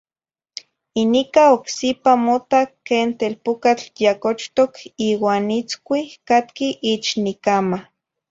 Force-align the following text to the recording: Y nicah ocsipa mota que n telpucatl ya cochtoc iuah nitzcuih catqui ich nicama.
Y 0.99 1.03
nicah 1.13 1.49
ocsipa 1.57 2.13
mota 2.25 2.59
que 2.85 2.97
n 3.07 3.09
telpucatl 3.19 3.85
ya 4.03 4.13
cochtoc 4.23 4.71
iuah 5.07 5.39
nitzcuih 5.47 6.09
catqui 6.27 6.67
ich 6.93 7.09
nicama. 7.25 7.77